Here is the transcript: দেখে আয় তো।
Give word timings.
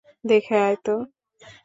দেখে 0.23 0.55
আয় 0.59 0.77
তো। 0.85 0.95